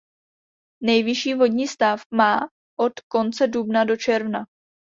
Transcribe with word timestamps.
Nejvyšší 0.83 1.33
vodní 1.33 1.67
stav 1.67 2.01
má 2.13 2.49
od 2.79 2.93
konce 3.07 3.47
dubna 3.47 3.83
do 3.83 3.97
června. 3.97 4.43